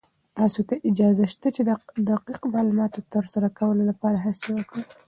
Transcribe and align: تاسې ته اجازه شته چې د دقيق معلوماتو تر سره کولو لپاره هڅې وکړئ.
تاسې 0.37 0.61
ته 0.69 0.75
اجازه 0.89 1.25
شته 1.33 1.47
چې 1.55 1.61
د 1.67 1.69
دقيق 2.09 2.41
معلوماتو 2.53 2.99
تر 3.13 3.23
سره 3.33 3.47
کولو 3.59 3.81
لپاره 3.89 4.17
هڅې 4.25 4.49
وکړئ. 4.53 4.83